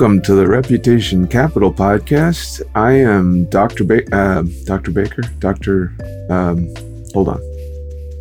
Welcome 0.00 0.22
to 0.22 0.34
the 0.34 0.46
Reputation 0.46 1.28
Capital 1.28 1.70
podcast. 1.70 2.62
I 2.74 2.92
am 2.92 3.44
Dr. 3.50 3.84
Ba- 3.84 4.16
uh, 4.16 4.44
Dr. 4.64 4.92
Baker. 4.92 5.20
Dr. 5.40 5.92
Um, 6.30 6.74
hold 7.12 7.28
on. 7.28 7.38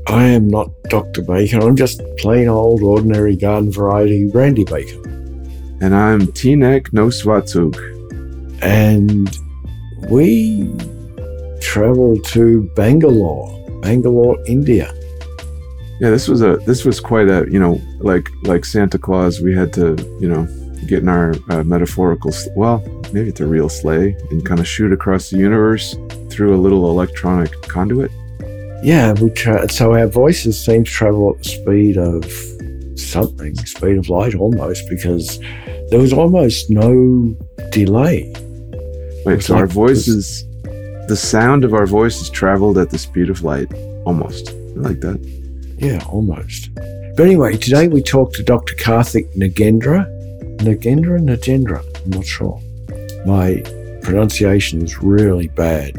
I 0.08 0.26
am 0.26 0.50
not 0.50 0.70
Dr. 0.90 1.22
Baker. 1.22 1.60
I'm 1.60 1.78
just 1.78 2.02
plain 2.18 2.50
old, 2.50 2.84
ordinary 2.84 3.38
garden 3.38 3.72
variety 3.72 4.26
Randy 4.26 4.66
Baker. 4.66 5.08
And 5.80 5.96
I'm 5.96 6.24
Tinek 6.24 6.90
Noswatsug. 6.90 7.78
And 8.62 9.30
we 10.10 10.70
travel 11.62 12.20
to 12.20 12.70
Bangalore, 12.76 13.58
Bangalore, 13.80 14.38
India. 14.48 14.94
Yeah, 16.02 16.10
this 16.10 16.28
was 16.28 16.42
a 16.42 16.58
this 16.66 16.84
was 16.84 17.00
quite 17.00 17.30
a 17.30 17.48
you 17.50 17.58
know 17.58 17.80
like 18.00 18.28
like 18.44 18.66
Santa 18.66 18.98
Claus. 19.00 19.40
We 19.40 19.56
had 19.56 19.72
to 19.76 19.96
you 20.20 20.28
know 20.28 20.46
get 20.88 21.00
in 21.00 21.10
our 21.10 21.34
uh, 21.50 21.64
metaphorical 21.64 22.32
well 22.56 22.84
maybe 23.14 23.30
it's 23.30 23.40
a 23.40 23.46
real 23.46 23.70
sleigh 23.70 24.16
and 24.30 24.46
kind 24.46 24.60
of 24.60 24.68
shoot 24.68 24.92
across 24.92 25.30
the 25.30 25.38
universe 25.38 25.96
through 26.30 26.56
a 26.56 26.58
little 26.58 26.90
electronic 26.90 27.52
conduit. 27.64 28.12
Yeah, 28.82 29.14
we 29.14 29.36
so 29.70 29.94
our 29.94 30.08
voices 30.08 30.64
seem 30.64 30.86
to 30.86 30.90
travel 30.90 31.32
at 31.32 31.44
the 31.44 31.50
speed 31.50 31.98
of 31.98 32.26
something, 33.00 33.56
speed 33.66 33.98
of 33.98 34.10
light 34.10 34.36
almost, 34.36 34.88
because 34.90 35.40
there 35.90 36.00
was 36.00 36.14
almost 36.14 36.70
no 36.70 37.36
delay. 37.72 38.32
Wait, 39.26 39.44
so 39.44 39.54
like 39.54 39.62
our 39.62 39.68
voices, 39.68 40.46
the 41.08 41.18
sound 41.18 41.66
of 41.66 41.74
our 41.74 41.86
voices 41.86 42.30
traveled 42.30 42.78
at 42.78 42.90
the 42.90 42.98
speed 42.98 43.30
of 43.30 43.44
light, 43.44 43.72
almost 44.06 44.50
I 44.50 44.80
like 44.80 45.02
that. 45.02 45.20
Yeah, 45.78 46.02
almost. 46.08 46.74
But 46.76 47.26
anyway, 47.26 47.58
today 47.58 47.90
we 47.90 48.02
talked 48.02 48.36
to 48.36 48.44
Dr. 48.44 48.76
Karthik 48.76 49.36
Nagendra. 49.36 50.08
Nagendra? 50.60 51.20
Nagendra? 51.20 51.84
I'm 52.04 52.12
not 52.12 52.26
sure. 52.26 52.62
My 53.26 53.62
pronunciation 54.02 54.82
is 54.82 55.02
really 55.02 55.48
bad. 55.50 55.94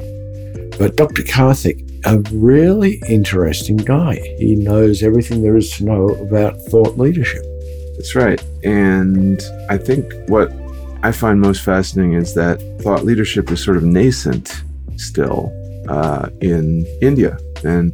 But 0.78 0.96
Dr. 0.96 1.22
Karthik, 1.22 1.86
a 2.06 2.18
really 2.34 3.00
interesting 3.08 3.76
guy. 3.76 4.14
He 4.38 4.54
knows 4.54 5.02
everything 5.02 5.42
there 5.42 5.56
is 5.56 5.70
to 5.76 5.84
know 5.84 6.08
about 6.08 6.56
thought 6.62 6.98
leadership. 6.98 7.42
That's 7.96 8.14
right. 8.14 8.42
And 8.64 9.42
I 9.68 9.76
think 9.76 10.12
what 10.28 10.50
I 11.02 11.12
find 11.12 11.40
most 11.40 11.62
fascinating 11.62 12.14
is 12.14 12.34
that 12.34 12.60
thought 12.82 13.04
leadership 13.04 13.50
is 13.50 13.62
sort 13.62 13.76
of 13.76 13.82
nascent 13.82 14.62
still 14.96 15.52
uh, 15.88 16.28
in 16.40 16.86
India, 17.00 17.38
and 17.64 17.92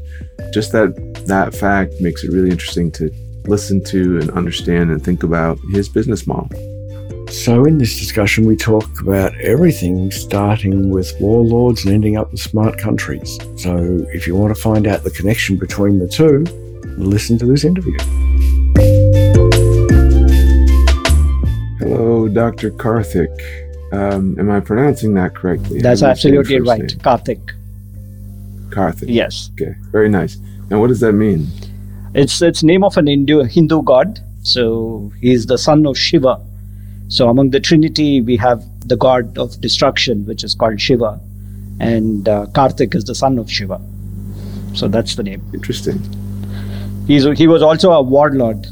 just 0.53 0.73
that 0.73 0.95
that 1.27 1.55
fact 1.55 1.95
makes 2.01 2.25
it 2.25 2.33
really 2.33 2.51
interesting 2.51 2.91
to 2.93 3.11
listen 3.49 3.83
to 3.85 4.19
and 4.19 4.31
understand 4.31 4.91
and 4.91 5.03
think 5.03 5.23
about 5.23 5.59
his 5.73 5.89
business 5.89 6.27
model. 6.27 6.51
So, 7.31 7.65
in 7.65 7.79
this 7.79 7.99
discussion, 7.99 8.47
we 8.47 8.57
talk 8.57 9.01
about 9.01 9.35
everything 9.41 10.11
starting 10.13 10.91
with 10.91 11.13
warlords 11.21 11.85
and 11.85 11.93
ending 11.93 12.17
up 12.17 12.31
with 12.31 12.41
smart 12.41 12.79
countries. 12.79 13.39
So, 13.57 14.07
if 14.13 14.27
you 14.27 14.37
want 14.37 14.55
to 14.55 14.61
find 14.61 14.87
out 14.87 15.03
the 15.03 15.11
connection 15.11 15.57
between 15.57 15.99
the 15.99 16.07
two, 16.07 16.45
listen 16.97 17.37
to 17.39 17.47
this 17.47 17.65
interview. 17.65 17.99
Hello, 21.79 22.29
Dr. 22.29 22.71
Karthik. 22.71 23.57
Um, 23.93 24.39
am 24.39 24.51
I 24.51 24.61
pronouncing 24.61 25.15
that 25.15 25.35
correctly? 25.35 25.81
That's 25.81 26.01
How 26.01 26.09
do 26.09 26.11
you 26.13 26.17
say 26.17 26.31
your 26.31 26.41
absolutely 26.41 26.69
right. 26.69 26.81
name? 26.81 26.89
Karthik. 26.99 27.53
Karthik. 28.71 29.07
Yes. 29.09 29.51
Okay, 29.55 29.75
very 29.91 30.09
nice. 30.09 30.37
And 30.71 30.81
what 30.81 30.89
does 30.89 31.01
that 31.01 31.13
mean? 31.13 31.47
It's 32.21 32.41
it's 32.41 32.63
name 32.63 32.83
of 32.83 32.97
an 32.97 33.09
Hindu 33.09 33.43
Hindu 33.43 33.83
god. 33.83 34.21
So 34.43 35.13
he's 35.21 35.45
the 35.47 35.59
son 35.59 35.87
of 35.87 35.99
Shiva. 35.99 36.41
So 37.09 37.29
among 37.29 37.51
the 37.51 37.61
Trinity 37.61 38.23
we 38.23 38.39
have 38.39 38.63
the 38.89 38.97
god 38.97 39.37
of 39.37 39.61
destruction, 39.61 40.25
which 40.25 40.43
is 40.43 40.55
called 40.55 40.81
Shiva, 40.81 41.21
and 41.79 42.27
uh, 42.27 42.47
Karthik 42.53 42.95
is 42.95 43.05
the 43.05 43.15
son 43.15 43.39
of 43.39 43.51
Shiva. 43.51 43.83
So 44.73 44.89
that's 44.89 45.17
the 45.17 45.25
name. 45.25 45.43
Interesting. 45.53 46.01
He's 47.07 47.25
he 47.39 47.47
was 47.47 47.61
also 47.61 47.93
a 47.93 48.01
warlord. 48.01 48.67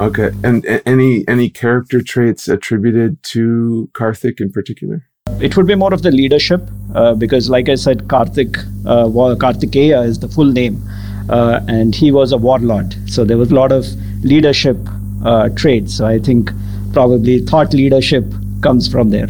Okay, 0.00 0.30
and, 0.42 0.64
a- 0.66 0.86
any 0.86 1.26
any 1.26 1.48
character 1.48 2.02
traits 2.02 2.48
attributed 2.48 3.22
to 3.34 3.88
Karthik 3.94 4.42
in 4.42 4.52
particular? 4.52 5.06
It 5.40 5.56
would 5.56 5.66
be 5.66 5.74
more 5.74 5.94
of 5.94 6.02
the 6.02 6.10
leadership 6.10 6.60
uh, 6.94 7.14
because, 7.14 7.48
like 7.48 7.68
I 7.68 7.76
said, 7.76 8.08
Karthik 8.08 8.58
uh, 8.84 9.06
Kartikeya 9.36 10.06
is 10.06 10.18
the 10.18 10.28
full 10.28 10.52
name, 10.52 10.82
uh, 11.28 11.60
and 11.68 11.94
he 11.94 12.10
was 12.10 12.32
a 12.32 12.38
warlord. 12.38 12.94
So 13.08 13.24
there 13.24 13.38
was 13.38 13.50
a 13.50 13.54
lot 13.54 13.72
of 13.72 13.86
leadership 14.24 14.76
uh, 15.24 15.48
traits. 15.50 15.96
So 15.96 16.06
I 16.06 16.18
think 16.18 16.50
probably 16.92 17.40
thought 17.40 17.72
leadership 17.72 18.24
comes 18.62 18.88
from 18.88 19.10
there. 19.10 19.28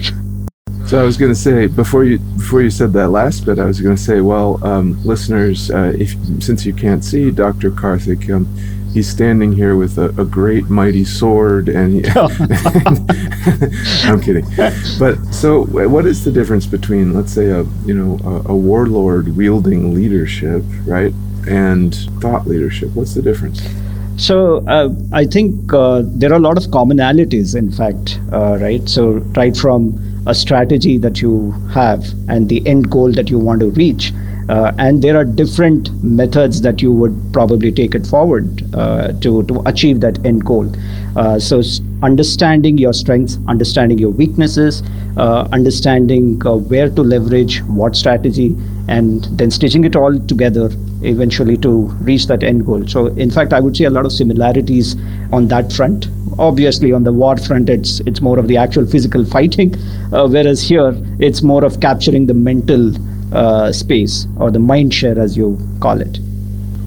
So 0.87 1.01
I 1.01 1.05
was 1.05 1.17
going 1.17 1.33
to 1.33 1.39
say 1.39 1.67
before 1.67 2.05
you 2.05 2.19
before 2.19 2.61
you 2.61 2.71
said 2.71 2.93
that 2.93 3.09
last 3.09 3.47
bit, 3.47 3.59
I 3.59 3.65
was 3.65 3.81
going 3.81 3.97
to 3.97 4.03
say, 4.03 4.21
well, 4.21 4.63
um, 4.65 5.03
listeners, 5.03 5.71
uh, 5.71 5.95
if 5.99 6.15
since 6.43 6.67
you 6.67 6.75
can't 6.75 7.03
see 7.03 7.31
Dr. 7.31 7.71
Karthik, 7.71 8.29
um, 8.35 8.47
he's 8.93 9.09
standing 9.09 9.53
here 9.53 9.77
with 9.77 9.97
a, 9.97 10.11
a 10.21 10.27
great 10.27 10.69
mighty 10.69 11.05
sword, 11.05 11.71
and 11.71 11.95
he, 11.95 12.03
I'm 14.09 14.21
kidding. 14.21 14.45
But 14.99 15.17
so, 15.33 15.65
what 15.65 16.05
is 16.05 16.23
the 16.23 16.31
difference 16.31 16.67
between, 16.67 17.15
let's 17.15 17.33
say, 17.33 17.47
a 17.47 17.65
you 17.87 17.95
know 17.95 18.19
a, 18.23 18.53
a 18.53 18.57
warlord 18.57 19.37
wielding 19.37 19.95
leadership, 19.95 20.63
right, 20.85 21.15
and 21.49 21.95
thought 22.21 22.47
leadership? 22.47 22.91
What's 22.95 23.15
the 23.15 23.23
difference? 23.23 23.63
So 24.17 24.65
uh, 24.69 24.95
I 25.13 25.25
think 25.25 25.73
uh, 25.73 26.03
there 26.05 26.33
are 26.33 26.37
a 26.37 26.41
lot 26.41 26.57
of 26.57 26.65
commonalities, 26.65 27.57
in 27.57 27.73
fact, 27.73 28.21
uh, 28.33 28.59
right? 28.61 28.89
So 28.89 29.15
right 29.37 29.57
from 29.57 29.99
a 30.27 30.35
strategy 30.35 30.99
that 30.99 31.21
you 31.21 31.51
have 31.73 32.05
and 32.29 32.49
the 32.49 32.65
end 32.67 32.91
goal 32.91 33.11
that 33.13 33.29
you 33.29 33.39
want 33.39 33.61
to 33.61 33.71
reach, 33.71 34.13
uh, 34.49 34.73
and 34.79 35.03
there 35.03 35.17
are 35.17 35.25
different 35.25 35.91
methods 36.03 36.61
that 36.61 36.81
you 36.81 36.93
would 36.93 37.33
probably 37.33 37.73
take 37.73 37.95
it 37.95 38.07
forward 38.07 38.63
uh, 38.75 39.13
to 39.21 39.43
to 39.45 39.61
achieve 39.67 40.01
that 40.01 40.25
end 40.25 40.45
goal. 40.45 40.71
Uh, 41.17 41.39
so 41.39 41.61
understanding 42.03 42.79
your 42.79 42.93
strengths, 42.93 43.39
understanding 43.49 43.99
your 43.99 44.11
weaknesses, 44.11 44.83
understanding 45.17 46.39
where 46.69 46.89
to 46.89 47.03
leverage 47.03 47.63
what 47.63 47.97
strategy, 47.97 48.55
and 48.89 49.25
then 49.39 49.51
stitching 49.51 49.85
it 49.85 49.97
all 49.97 50.19
together 50.21 50.71
eventually 51.05 51.57
to 51.59 51.83
reach 52.03 52.27
that 52.27 52.43
end 52.43 52.67
goal. 52.67 52.87
So, 52.87 53.07
in 53.07 53.31
fact, 53.31 53.53
I 53.53 53.61
would 53.61 53.77
say 53.77 53.85
a 53.85 53.91
lot 53.91 54.05
of 54.05 54.13
similarities 54.13 54.97
on 55.33 55.49
that 55.49 55.73
front. 55.73 56.09
Obviously, 56.39 56.93
on 56.93 57.05
the 57.05 57.13
war 57.13 57.37
front, 57.37 57.69
it's 57.69 58.01
it's 58.01 58.21
more 58.21 58.39
of 58.39 58.49
the 58.49 58.57
actual 58.57 58.87
physical 58.87 59.25
fighting, 59.37 59.75
uh, 60.13 60.27
whereas 60.29 60.63
here 60.63 60.95
it's 61.19 61.43
more 61.43 61.65
of 61.65 61.81
capturing 61.81 62.27
the 62.27 62.35
mental 62.35 62.93
uh, 63.35 63.73
space 63.73 64.27
or 64.39 64.51
the 64.51 64.59
mind 64.59 64.93
share, 64.95 65.19
as 65.19 65.37
you 65.37 65.59
call 65.81 66.01
it. 66.01 66.19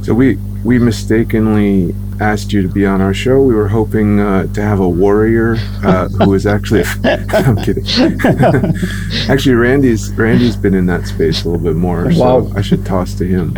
So 0.04 0.14
we 0.14 0.38
we 0.68 0.78
mistakenly 0.78 1.96
asked 2.20 2.52
you 2.52 2.62
to 2.62 2.68
be 2.68 2.86
on 2.86 3.00
our 3.00 3.14
show. 3.14 3.42
We 3.42 3.56
were 3.56 3.70
hoping 3.70 4.20
uh, 4.20 4.48
to 4.48 4.62
have 4.62 4.82
a 4.82 4.90
warrior 4.90 5.56
uh, 5.82 6.10
who 6.10 6.34
is 6.34 6.46
actually. 6.46 6.84
I'm 7.06 7.56
kidding. 7.56 7.86
actually, 9.30 9.56
Randy's 9.56 10.12
Randy's 10.12 10.58
been 10.58 10.74
in 10.74 10.86
that 10.88 11.08
space 11.08 11.46
a 11.46 11.50
little 11.50 11.64
bit 11.64 11.78
more, 11.78 12.12
so 12.12 12.52
I 12.54 12.62
should 12.62 12.86
toss 12.86 13.14
to 13.14 13.26
him. 13.26 13.56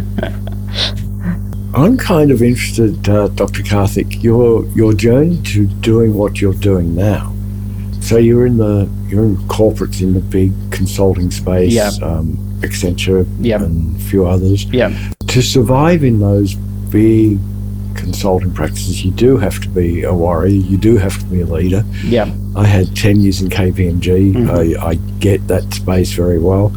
I'm 1.73 1.97
kind 1.97 2.29
of 2.29 2.43
interested, 2.43 3.09
uh, 3.09 3.29
Dr. 3.29 3.63
Karthik, 3.63 4.21
your 4.21 4.65
your 4.67 4.93
journey 4.93 5.41
to 5.53 5.65
doing 5.65 6.13
what 6.13 6.39
you're 6.39 6.53
doing 6.53 6.93
now. 6.93 7.33
So 8.01 8.17
you're 8.17 8.45
in 8.45 8.57
the 8.57 8.87
you're 9.07 9.25
in 9.25 9.35
corporates 9.47 10.03
in 10.03 10.13
the 10.13 10.19
big 10.19 10.51
consulting 10.71 11.31
space, 11.31 11.73
Yeah. 11.73 11.89
um, 12.03 12.37
Accenture, 12.61 13.25
Yeah. 13.39 13.63
and 13.63 13.95
a 13.95 13.99
few 13.99 14.27
others. 14.27 14.65
Yeah. 14.65 14.93
To 15.27 15.41
survive 15.41 16.03
in 16.03 16.19
those 16.19 16.55
big 16.89 17.39
consulting 17.95 18.53
practices, 18.53 19.03
you 19.03 19.11
do 19.11 19.37
have 19.37 19.59
to 19.61 19.69
be 19.69 20.03
a 20.03 20.13
warrior. 20.13 20.47
You 20.49 20.77
do 20.77 20.97
have 20.97 21.17
to 21.19 21.25
be 21.25 21.41
a 21.41 21.45
leader. 21.45 21.83
Yeah. 22.03 22.31
I 22.55 22.65
had 22.65 22.95
10 22.95 23.19
years 23.21 23.41
in 23.41 23.49
KPMG. 23.49 24.33
Mhm. 24.33 24.49
I, 24.79 24.89
I 24.91 24.95
get 25.19 25.47
that 25.47 25.73
space 25.73 26.11
very 26.13 26.39
well. 26.39 26.71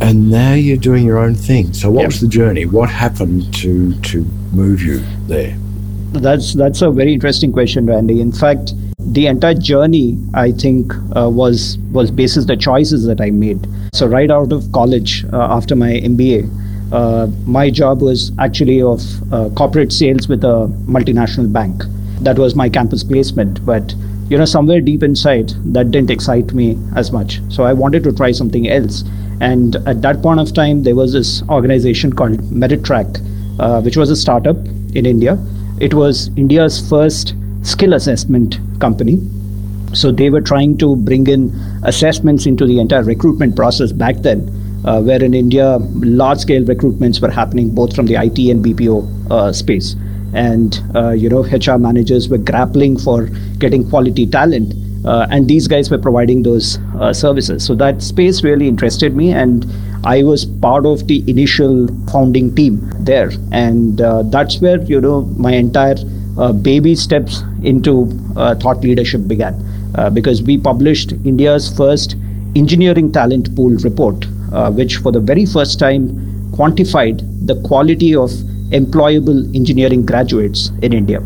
And 0.00 0.30
now 0.30 0.54
you're 0.54 0.76
doing 0.76 1.04
your 1.06 1.18
own 1.18 1.34
thing. 1.34 1.72
So 1.72 1.90
what 1.90 2.00
Yeah. 2.02 2.06
was 2.06 2.20
the 2.20 2.28
journey? 2.28 2.66
What 2.66 2.88
happened 2.88 3.52
to 3.54 3.94
to 4.10 4.24
move 4.52 4.80
you 4.82 5.00
there? 5.26 5.56
That's 6.12 6.54
that's 6.54 6.82
a 6.82 6.90
very 6.90 7.12
interesting 7.14 7.52
question, 7.52 7.86
Randy. 7.86 8.20
In 8.20 8.32
fact, 8.32 8.74
the 9.12 9.26
entire 9.26 9.54
journey, 9.54 10.16
I 10.34 10.52
think, 10.52 10.92
uh, 11.16 11.28
was 11.28 11.78
was 11.92 12.10
basis 12.10 12.44
the 12.46 12.56
choices 12.56 13.04
that 13.06 13.20
I 13.20 13.30
made. 13.30 13.66
So 13.92 14.06
right 14.06 14.30
out 14.30 14.52
of 14.52 14.70
college, 14.72 15.24
uh, 15.32 15.56
after 15.58 15.74
my 15.74 15.92
MBA, 16.12 16.48
my 17.46 17.70
job 17.70 18.02
was 18.02 18.32
actually 18.38 18.82
of 18.82 19.00
uh, 19.32 19.48
corporate 19.50 19.92
sales 19.92 20.28
with 20.28 20.44
a 20.44 20.68
multinational 20.86 21.52
bank. 21.52 21.82
That 22.20 22.38
was 22.38 22.54
my 22.54 22.68
campus 22.68 23.04
placement, 23.04 23.64
but 23.64 23.94
you 24.28 24.36
know, 24.36 24.44
somewhere 24.44 24.80
deep 24.80 25.02
inside, 25.02 25.50
that 25.72 25.90
didn't 25.90 26.10
excite 26.10 26.52
me 26.52 26.78
as 26.96 27.12
much. 27.12 27.40
So 27.48 27.64
I 27.64 27.72
wanted 27.72 28.04
to 28.04 28.12
try 28.12 28.32
something 28.32 28.68
else. 28.68 29.02
And 29.40 29.76
at 29.86 30.02
that 30.02 30.20
point 30.20 30.40
of 30.40 30.52
time, 30.52 30.82
there 30.82 30.94
was 30.94 31.12
this 31.12 31.42
organization 31.48 32.12
called 32.12 32.38
Merittrac, 32.50 33.24
uh, 33.58 33.80
which 33.80 33.96
was 33.96 34.10
a 34.10 34.16
startup 34.16 34.56
in 34.94 35.06
India. 35.06 35.38
It 35.80 35.94
was 35.94 36.28
India's 36.36 36.86
first 36.88 37.34
skill 37.62 37.94
assessment 37.94 38.58
company. 38.80 39.18
So 39.94 40.12
they 40.12 40.28
were 40.28 40.42
trying 40.42 40.76
to 40.78 40.96
bring 40.96 41.26
in 41.28 41.54
assessments 41.84 42.44
into 42.44 42.66
the 42.66 42.80
entire 42.80 43.04
recruitment 43.04 43.56
process 43.56 43.92
back 43.92 44.16
then, 44.16 44.50
uh, 44.84 45.02
where 45.02 45.22
in 45.22 45.34
India, 45.34 45.78
large 45.94 46.38
scale 46.38 46.62
recruitments 46.62 47.20
were 47.20 47.30
happening 47.30 47.74
both 47.74 47.94
from 47.94 48.06
the 48.06 48.14
IT 48.14 48.38
and 48.50 48.64
BPO 48.64 49.30
uh, 49.30 49.52
space. 49.52 49.96
And, 50.34 50.80
uh, 50.94 51.10
you 51.10 51.28
know, 51.28 51.42
HR 51.42 51.78
managers 51.78 52.28
were 52.28 52.38
grappling 52.38 52.98
for 52.98 53.26
getting 53.58 53.88
quality 53.88 54.26
talent. 54.26 54.74
Uh, 55.04 55.26
and 55.30 55.48
these 55.48 55.68
guys 55.68 55.90
were 55.90 55.98
providing 55.98 56.42
those 56.42 56.78
uh, 57.00 57.12
services. 57.12 57.64
So 57.64 57.74
that 57.76 58.02
space 58.02 58.42
really 58.42 58.68
interested 58.68 59.16
me. 59.16 59.32
And 59.32 59.64
I 60.04 60.22
was 60.22 60.44
part 60.44 60.84
of 60.84 61.06
the 61.06 61.28
initial 61.30 61.88
founding 62.10 62.54
team 62.54 62.90
there. 63.00 63.30
And 63.52 64.00
uh, 64.00 64.22
that's 64.24 64.60
where, 64.60 64.80
you 64.82 65.00
know, 65.00 65.22
my 65.36 65.52
entire 65.52 65.96
baby 66.62 66.94
steps 66.94 67.42
into 67.64 68.06
thought 68.60 68.80
leadership 68.82 69.26
began 69.26 69.54
because 70.14 70.40
we 70.40 70.56
published 70.56 71.12
India's 71.24 71.74
first 71.76 72.14
engineering 72.54 73.12
talent 73.12 73.54
pool 73.56 73.70
report, 73.78 74.26
uh, 74.52 74.70
which 74.70 74.96
for 74.96 75.12
the 75.12 75.20
very 75.20 75.46
first 75.46 75.78
time 75.78 76.08
quantified 76.52 77.20
the 77.46 77.60
quality 77.62 78.14
of 78.14 78.30
employable 78.70 79.54
engineering 79.54 80.04
graduates 80.04 80.70
in 80.82 80.92
India. 80.92 81.20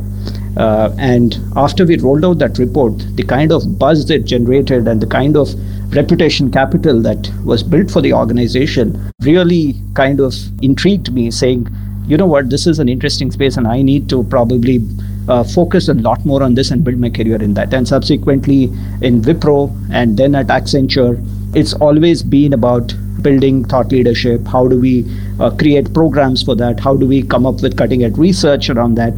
Uh, 0.57 0.95
and 0.99 1.39
after 1.57 1.87
we 1.87 1.97
rolled 1.97 2.25
out 2.25 2.39
that 2.39 2.59
report, 2.59 2.93
the 3.17 3.23
kind 3.23 3.51
of 3.53 3.79
buzz 3.79 4.09
it 4.11 4.25
generated 4.25 4.87
and 4.87 5.01
the 5.01 5.07
kind 5.07 5.37
of 5.37 5.49
reputation 5.95 6.51
capital 6.51 7.01
that 7.01 7.31
was 7.45 7.63
built 7.63 7.91
for 7.91 8.01
the 8.01 8.13
organization 8.13 9.11
really 9.23 9.75
kind 9.95 10.21
of 10.21 10.35
intrigued 10.63 11.13
me, 11.13 11.31
saying, 11.31 11.67
you 12.07 12.17
know 12.17 12.27
what, 12.27 12.51
this 12.51 12.67
is 12.67 12.79
an 12.79 12.89
interesting 12.89 13.31
space 13.31 13.57
and 13.57 13.67
I 13.67 13.81
need 13.81 14.09
to 14.11 14.25
probably 14.25 14.81
uh, 15.29 15.45
focus 15.45 15.89
a 15.89 15.95
lot 15.95 16.25
more 16.27 16.43
on 16.43 16.55
this 16.55 16.71
and 16.71 16.85
build 16.85 16.99
my 16.99 17.11
career 17.11 17.41
in 17.43 17.55
that. 17.55 17.73
And 17.73 17.87
subsequently 17.87 18.65
in 19.01 19.23
Wipro 19.23 19.75
and 19.91 20.17
then 20.17 20.35
at 20.35 20.49
Accenture, 20.49 21.25
it's 21.55 21.75
always 21.75 22.23
been 22.23 22.53
about 22.53 22.95
building 23.23 23.65
thought 23.65 23.93
leadership. 23.93 24.47
How 24.47 24.67
do 24.69 24.79
we 24.79 25.05
uh, 25.41 25.51
create 25.51 25.93
programs 25.95 26.43
for 26.43 26.55
that? 26.57 26.81
How 26.81 26.97
do 26.97 27.07
we 27.07 27.23
come 27.23 27.47
up 27.47 27.63
with 27.63 27.77
cutting 27.77 28.05
edge 28.05 28.17
research 28.17 28.71
around 28.71 28.95
that? 28.97 29.15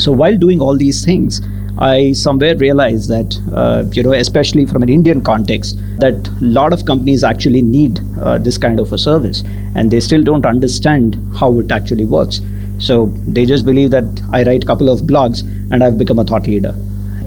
So 0.00 0.12
while 0.12 0.36
doing 0.36 0.60
all 0.60 0.76
these 0.76 1.04
things, 1.04 1.40
I 1.78 2.12
somewhere 2.12 2.56
realized 2.56 3.08
that, 3.08 3.36
uh, 3.52 3.84
you 3.92 4.02
know, 4.02 4.12
especially 4.12 4.64
from 4.64 4.82
an 4.82 4.88
Indian 4.88 5.20
context, 5.22 5.76
that 5.98 6.28
a 6.28 6.44
lot 6.44 6.72
of 6.72 6.84
companies 6.86 7.24
actually 7.24 7.62
need 7.62 8.00
uh, 8.20 8.38
this 8.38 8.58
kind 8.58 8.78
of 8.78 8.92
a 8.92 8.98
service 8.98 9.42
and 9.74 9.90
they 9.90 10.00
still 10.00 10.22
don't 10.22 10.46
understand 10.46 11.16
how 11.36 11.58
it 11.58 11.72
actually 11.72 12.04
works. 12.04 12.40
So 12.78 13.06
they 13.26 13.44
just 13.44 13.64
believe 13.64 13.90
that 13.90 14.04
I 14.32 14.44
write 14.44 14.64
a 14.64 14.66
couple 14.66 14.88
of 14.88 15.00
blogs 15.00 15.42
and 15.72 15.82
I've 15.82 15.98
become 15.98 16.18
a 16.18 16.24
thought 16.24 16.46
leader. 16.46 16.74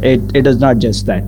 It, 0.02 0.22
it 0.36 0.48
is 0.48 0.60
not 0.60 0.78
just 0.78 1.06
that. 1.08 1.24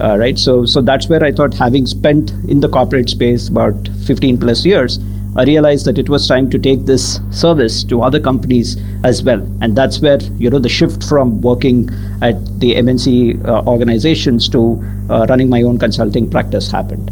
Uh, 0.00 0.16
right? 0.18 0.38
So 0.38 0.66
so 0.66 0.82
that's 0.82 1.08
where 1.08 1.24
i 1.24 1.32
thought 1.32 1.54
having 1.54 1.86
spent 1.86 2.30
in 2.48 2.60
the 2.60 2.68
corporate 2.68 3.08
space 3.08 3.48
about 3.48 3.88
15 4.06 4.38
plus 4.38 4.64
years 4.64 4.98
i 5.36 5.44
realized 5.44 5.86
that 5.86 5.98
it 5.98 6.08
was 6.08 6.26
time 6.28 6.50
to 6.50 6.58
take 6.58 6.84
this 6.86 7.20
service 7.30 7.82
to 7.84 8.02
other 8.02 8.20
companies 8.20 8.76
as 9.04 9.22
well. 9.22 9.40
And 9.60 9.76
that's 9.76 10.00
where 10.00 10.18
you 10.38 10.50
know 10.50 10.58
the 10.58 10.68
shift 10.68 11.04
from 11.04 11.40
working 11.40 11.88
at 12.22 12.36
the 12.60 12.74
mnc 12.74 13.46
uh, 13.46 13.62
organizations 13.66 14.48
to 14.50 14.82
uh, 15.10 15.26
running 15.28 15.48
my 15.48 15.62
own 15.62 15.78
consulting 15.78 16.30
practice 16.30 16.70
happened. 16.70 17.10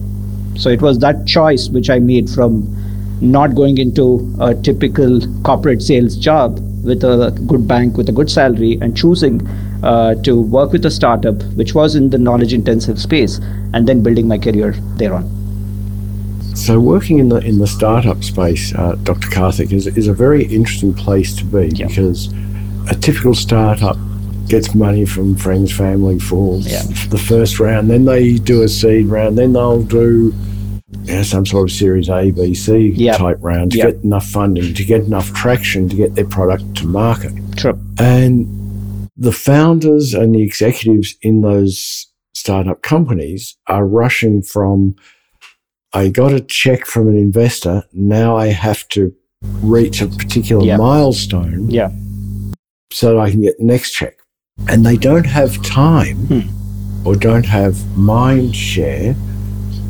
So 0.58 0.68
it 0.68 0.82
was 0.82 0.98
that 1.00 1.26
choice 1.26 1.68
which 1.68 1.90
i 1.90 1.98
made 1.98 2.30
from 2.30 2.68
not 3.20 3.54
going 3.54 3.78
into 3.78 4.06
a 4.40 4.54
typical 4.54 5.20
corporate 5.42 5.82
sales 5.82 6.16
job 6.16 6.58
with 6.84 7.04
a 7.04 7.30
good 7.46 7.66
bank 7.66 7.96
with 7.96 8.08
a 8.08 8.12
good 8.12 8.30
salary 8.30 8.78
and 8.80 8.96
choosing 8.96 9.46
uh, 9.82 10.14
to 10.22 10.40
work 10.40 10.72
with 10.72 10.84
a 10.86 10.90
startup 10.90 11.42
which 11.54 11.74
was 11.74 11.94
in 11.94 12.10
the 12.10 12.18
knowledge 12.18 12.52
intensive 12.52 13.00
space 13.00 13.38
and 13.72 13.88
then 13.88 14.02
building 14.02 14.28
my 14.28 14.38
career 14.38 14.72
thereon 14.96 15.24
so 16.54 16.78
working 16.78 17.18
in 17.18 17.28
the 17.28 17.38
in 17.38 17.58
the 17.58 17.66
startup 17.66 18.22
space 18.22 18.74
uh, 18.74 18.94
dr 19.02 19.28
karthik 19.28 19.72
is, 19.72 19.86
is 19.86 20.08
a 20.08 20.14
very 20.14 20.44
interesting 20.44 20.94
place 20.94 21.34
to 21.34 21.44
be 21.44 21.68
yeah. 21.74 21.86
because 21.86 22.32
a 22.90 22.94
typical 22.94 23.34
startup 23.34 23.96
gets 24.48 24.74
money 24.74 25.06
from 25.06 25.34
friends 25.34 25.72
family 25.72 26.18
for 26.18 26.58
yeah. 26.58 26.82
the 27.08 27.18
first 27.18 27.58
round 27.58 27.90
then 27.90 28.04
they 28.04 28.34
do 28.34 28.62
a 28.62 28.68
seed 28.68 29.06
round 29.06 29.38
then 29.38 29.52
they'll 29.54 29.82
do 29.82 30.32
you 31.04 31.14
know, 31.14 31.22
some 31.22 31.44
sort 31.44 31.68
of 31.68 31.76
Series 31.76 32.08
A, 32.08 32.30
B, 32.30 32.54
C 32.54 32.88
yep. 32.88 33.18
type 33.18 33.38
round 33.40 33.72
to 33.72 33.78
yep. 33.78 33.94
get 33.94 34.04
enough 34.04 34.26
funding, 34.26 34.72
to 34.72 34.84
get 34.84 35.02
enough 35.02 35.32
traction 35.34 35.88
to 35.88 35.96
get 35.96 36.14
their 36.14 36.26
product 36.26 36.76
to 36.76 36.86
market. 36.86 37.32
True. 37.56 37.78
And 37.98 39.08
the 39.16 39.32
founders 39.32 40.14
and 40.14 40.34
the 40.34 40.42
executives 40.42 41.14
in 41.20 41.42
those 41.42 42.06
startup 42.32 42.82
companies 42.82 43.56
are 43.66 43.86
rushing 43.86 44.42
from, 44.42 44.96
I 45.92 46.08
got 46.08 46.32
a 46.32 46.40
check 46.40 46.86
from 46.86 47.08
an 47.08 47.18
investor, 47.18 47.84
now 47.92 48.36
I 48.36 48.46
have 48.48 48.88
to 48.88 49.14
reach 49.60 50.00
a 50.00 50.06
particular 50.06 50.64
yep. 50.64 50.78
milestone 50.78 51.70
yeah. 51.70 51.90
so 52.90 53.14
that 53.14 53.20
I 53.20 53.30
can 53.30 53.42
get 53.42 53.58
the 53.58 53.64
next 53.64 53.92
check. 53.92 54.16
And 54.68 54.86
they 54.86 54.96
don't 54.96 55.26
have 55.26 55.62
time 55.62 56.16
hmm. 56.16 57.06
or 57.06 57.14
don't 57.14 57.44
have 57.44 57.76
mind 57.96 58.56
share 58.56 59.14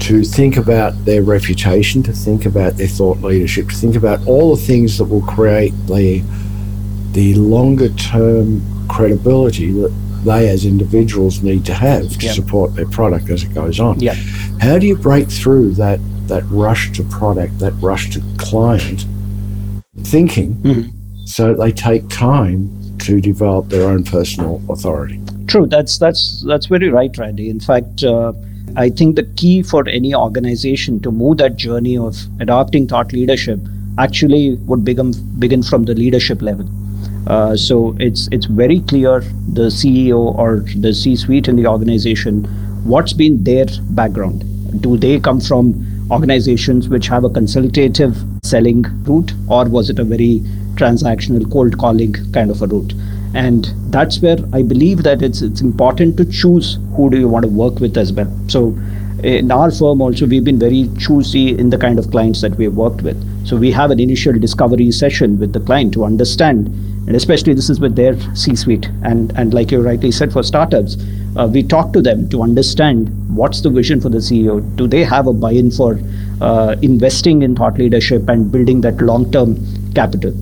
to 0.04 0.22
think 0.22 0.58
about 0.58 0.92
their 1.06 1.22
reputation, 1.22 2.02
to 2.02 2.12
think 2.12 2.44
about 2.44 2.76
their 2.76 2.86
thought 2.86 3.18
leadership, 3.22 3.68
to 3.68 3.74
think 3.74 3.96
about 3.96 4.26
all 4.26 4.54
the 4.54 4.62
things 4.62 4.98
that 4.98 5.04
will 5.04 5.22
create 5.22 5.72
the 5.86 6.22
the 7.12 7.34
longer 7.36 7.88
term 7.94 8.60
credibility 8.88 9.70
that 9.72 9.88
they 10.24 10.48
as 10.50 10.66
individuals 10.66 11.42
need 11.42 11.64
to 11.64 11.72
have 11.72 12.06
to 12.18 12.26
yep. 12.26 12.34
support 12.34 12.74
their 12.74 12.86
product 12.88 13.30
as 13.30 13.44
it 13.44 13.54
goes 13.54 13.80
on. 13.80 13.98
Yep. 13.98 14.16
How 14.60 14.78
do 14.78 14.86
you 14.86 14.94
break 14.96 15.30
through 15.30 15.72
that 15.74 16.00
that 16.28 16.42
rush 16.48 16.92
to 16.92 17.02
product, 17.04 17.58
that 17.60 17.72
rush 17.80 18.10
to 18.10 18.22
client 18.36 19.06
thinking 20.02 20.54
mm-hmm. 20.56 21.24
so 21.24 21.54
they 21.54 21.72
take 21.72 22.06
time 22.10 22.68
to 22.98 23.22
develop 23.22 23.70
their 23.70 23.88
own 23.88 24.04
personal 24.04 24.60
authority? 24.68 25.18
True, 25.46 25.66
that's 25.66 25.96
that's 25.96 26.44
that's 26.46 26.66
very 26.66 26.90
right, 26.90 27.16
Randy. 27.16 27.48
In 27.48 27.60
fact, 27.60 28.02
uh, 28.02 28.34
I 28.76 28.90
think 28.90 29.16
the 29.16 29.22
key 29.22 29.62
for 29.62 29.88
any 29.88 30.14
organization 30.14 31.00
to 31.00 31.10
move 31.10 31.38
that 31.38 31.56
journey 31.56 31.96
of 31.96 32.16
adopting 32.40 32.88
thought 32.88 33.12
leadership 33.12 33.60
actually 33.98 34.56
would 34.66 34.84
begin 34.84 35.12
begin 35.38 35.62
from 35.62 35.84
the 35.84 35.94
leadership 35.94 36.42
level. 36.42 36.68
Uh, 37.26 37.56
so 37.56 37.96
it's 37.98 38.28
it's 38.32 38.46
very 38.46 38.80
clear 38.80 39.20
the 39.52 39.68
CEO 39.68 40.18
or 40.18 40.64
the 40.76 40.92
C-suite 40.92 41.48
in 41.48 41.56
the 41.56 41.66
organization 41.66 42.44
what's 42.84 43.12
been 43.12 43.42
their 43.44 43.66
background. 43.90 44.44
Do 44.82 44.96
they 44.96 45.18
come 45.20 45.40
from 45.40 46.08
organizations 46.10 46.88
which 46.88 47.06
have 47.06 47.24
a 47.24 47.30
consultative 47.30 48.16
selling 48.44 48.84
route, 49.04 49.32
or 49.48 49.64
was 49.66 49.88
it 49.88 49.98
a 49.98 50.04
very 50.04 50.40
transactional 50.74 51.50
cold 51.50 51.78
calling 51.78 52.12
kind 52.32 52.50
of 52.50 52.60
a 52.60 52.66
route? 52.66 52.92
And 53.34 53.72
that's 53.90 54.20
where 54.20 54.38
i 54.52 54.62
believe 54.62 55.02
that 55.02 55.22
it's 55.22 55.42
it's 55.42 55.60
important 55.60 56.16
to 56.16 56.24
choose 56.24 56.78
who 56.96 57.10
do 57.10 57.18
you 57.18 57.28
want 57.28 57.44
to 57.44 57.50
work 57.50 57.80
with 57.80 57.96
as 57.96 58.12
well. 58.12 58.30
So 58.48 58.78
in 59.22 59.50
our 59.50 59.70
firm 59.70 60.02
also 60.02 60.26
we've 60.26 60.44
been 60.44 60.58
very 60.58 60.88
choosy 60.98 61.58
in 61.58 61.70
the 61.70 61.78
kind 61.78 61.98
of 61.98 62.10
clients 62.10 62.40
that 62.42 62.56
we've 62.56 62.74
worked 62.74 63.02
with. 63.02 63.16
So 63.46 63.56
we 63.56 63.70
have 63.72 63.90
an 63.90 63.98
initial 63.98 64.38
discovery 64.38 64.90
session 64.92 65.38
with 65.38 65.52
the 65.52 65.60
client 65.60 65.94
to 65.94 66.04
understand 66.04 66.68
and 67.06 67.16
especially 67.16 67.54
this 67.54 67.68
is 67.68 67.80
with 67.80 67.96
their 67.96 68.14
c 68.34 68.54
suite 68.56 68.86
and 69.02 69.32
and 69.36 69.52
like 69.52 69.70
you 69.70 69.80
rightly 69.82 70.10
said 70.10 70.32
for 70.32 70.42
startups 70.42 70.96
uh, 71.36 71.48
we 71.52 71.62
talk 71.62 71.92
to 71.92 72.00
them 72.00 72.28
to 72.30 72.42
understand 72.42 73.10
what's 73.36 73.60
the 73.60 73.68
vision 73.68 74.00
for 74.00 74.08
the 74.08 74.22
ceo 74.26 74.54
do 74.76 74.86
they 74.86 75.04
have 75.04 75.26
a 75.26 75.32
buy-in 75.32 75.70
for 75.70 75.98
uh, 76.40 76.74
investing 76.80 77.42
in 77.42 77.54
thought 77.54 77.78
leadership 77.78 78.28
and 78.28 78.50
building 78.50 78.80
that 78.80 78.96
long-term 79.00 79.56
capital? 79.94 80.32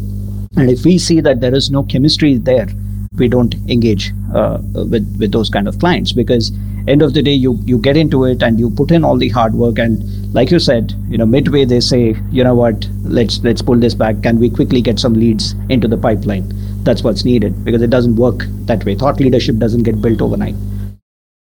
And 0.56 0.70
if 0.70 0.84
we 0.84 0.98
see 0.98 1.20
that 1.20 1.40
there 1.40 1.54
is 1.54 1.70
no 1.70 1.82
chemistry 1.82 2.36
there 2.36 2.68
we 3.16 3.28
don't 3.28 3.54
engage 3.68 4.12
uh, 4.34 4.58
with 4.74 5.16
with 5.18 5.32
those 5.32 5.50
kind 5.50 5.68
of 5.68 5.78
clients 5.78 6.12
because 6.12 6.50
end 6.88 7.02
of 7.02 7.14
the 7.14 7.22
day 7.22 7.32
you 7.32 7.58
you 7.64 7.78
get 7.78 7.96
into 7.96 8.24
it 8.24 8.42
and 8.42 8.58
you 8.58 8.70
put 8.70 8.90
in 8.90 9.04
all 9.04 9.16
the 9.16 9.28
hard 9.28 9.54
work. 9.54 9.78
And 9.78 10.34
like 10.34 10.50
you 10.50 10.58
said 10.58 10.94
you 11.08 11.18
know 11.18 11.26
midway 11.26 11.64
they 11.64 11.80
say 11.80 12.16
you 12.30 12.42
know 12.44 12.54
what? 12.54 12.88
Let's 13.02 13.40
let's 13.44 13.62
pull 13.62 13.78
this 13.78 13.94
back. 13.94 14.22
Can 14.22 14.38
we 14.38 14.50
quickly 14.50 14.80
get 14.80 14.98
some 14.98 15.14
leads 15.14 15.52
into 15.68 15.88
the 15.88 15.98
pipeline? 15.98 16.50
That's 16.84 17.02
what's 17.02 17.24
needed 17.24 17.64
because 17.64 17.82
it 17.82 17.90
doesn't 17.90 18.16
work 18.16 18.44
that 18.66 18.84
way. 18.84 18.94
Thought 18.94 19.20
leadership 19.20 19.58
doesn't 19.58 19.82
get 19.82 20.00
built 20.00 20.20
overnight. 20.20 20.54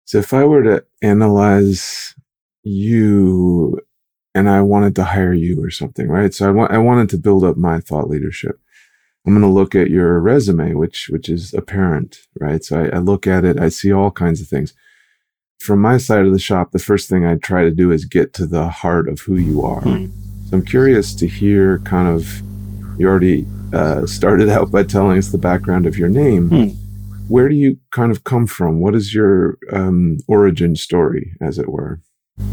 So 0.04 0.19
if 0.19 0.35
i 0.35 0.45
were 0.45 0.62
to 0.62 0.85
analyze 1.00 2.14
you 2.64 3.81
and 4.35 4.49
i 4.49 4.61
wanted 4.61 4.95
to 4.97 5.04
hire 5.04 5.33
you 5.33 5.64
or 5.64 5.71
something 5.71 6.09
right? 6.09 6.35
So 6.35 6.49
i, 6.49 6.50
wa- 6.50 6.69
I 6.71 6.78
wanted 6.78 7.09
to 7.11 7.19
build 7.19 7.45
up 7.45 7.57
my 7.57 7.81
thought 7.81 8.09
leadership 8.09 8.61
I'm 9.26 9.33
going 9.33 9.43
to 9.43 9.49
look 9.49 9.75
at 9.75 9.91
your 9.91 10.19
resume, 10.21 10.75
which, 10.75 11.09
which 11.09 11.29
is 11.29 11.55
apparent, 11.55 12.19
right? 12.41 12.64
So 12.64 12.85
I, 12.85 12.97
I, 12.97 12.99
look 12.99 13.26
at 13.26 13.45
it. 13.45 13.59
I 13.59 13.69
see 13.69 13.93
all 13.93 14.11
kinds 14.11 14.41
of 14.41 14.49
things. 14.49 14.75
From 15.61 15.81
my 15.81 15.97
side 15.97 16.26
of 16.26 16.33
the 16.33 16.41
shop, 16.41 16.73
the 16.73 16.81
first 16.81 17.09
thing 17.09 17.25
I 17.25 17.37
try 17.37 17.62
to 17.62 17.71
do 17.71 17.93
is 17.93 18.05
get 18.05 18.33
to 18.35 18.47
the 18.47 18.69
heart 18.69 19.09
of 19.09 19.21
who 19.21 19.37
you 19.37 19.62
are. 19.62 19.83
Mm. 19.83 20.11
So 20.50 20.57
I'm 20.57 20.64
curious 20.64 21.14
to 21.14 21.29
hear 21.29 21.79
kind 21.81 22.09
of, 22.09 22.43
you 22.99 23.07
already 23.07 23.47
uh, 23.73 24.07
started 24.07 24.49
out 24.49 24.73
by 24.73 24.83
telling 24.83 25.19
us 25.19 25.29
the 25.29 25.38
background 25.38 25.87
of 25.87 25.97
your 25.97 26.09
name. 26.09 26.50
Mm. 26.50 26.76
where 27.29 27.49
do 27.49 27.55
you 27.55 27.79
kind 27.93 28.11
of 28.11 28.25
come 28.25 28.47
from? 28.47 28.81
What 28.81 28.97
is 28.97 29.14
your 29.14 29.57
um, 29.73 30.19
origin 30.26 30.75
story, 30.75 31.33
as 31.41 31.59
it 31.59 31.69
were? 31.69 32.00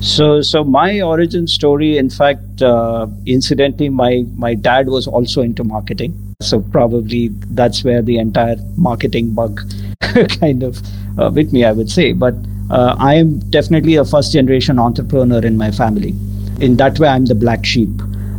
So, 0.01 0.41
so 0.41 0.63
my 0.63 1.01
origin 1.01 1.47
story, 1.47 1.97
in 1.97 2.09
fact, 2.09 2.61
uh, 2.61 3.07
incidentally, 3.25 3.89
my 3.89 4.23
my 4.35 4.53
dad 4.53 4.88
was 4.88 5.07
also 5.07 5.41
into 5.41 5.63
marketing. 5.63 6.28
So 6.41 6.62
probably 6.62 7.27
that's 7.51 7.84
where 7.84 8.01
the 8.01 8.17
entire 8.17 8.55
marketing 8.77 9.34
bug 9.34 9.60
kind 10.39 10.63
of 10.63 10.81
uh, 11.17 11.29
bit 11.29 11.51
me, 11.51 11.65
I 11.65 11.74
would 11.74 11.91
say. 11.91 12.13
But 12.13 12.34
uh, 12.69 12.96
I 12.98 13.15
am 13.15 13.39
definitely 13.50 13.96
a 13.96 14.05
first 14.05 14.31
generation 14.31 14.79
entrepreneur 14.79 15.46
in 15.46 15.58
my 15.58 15.69
family. 15.69 16.12
In 16.62 16.77
that 16.77 16.98
way, 16.98 17.10
I'm 17.10 17.25
the 17.25 17.36
black 17.36 17.65
sheep, 17.65 17.89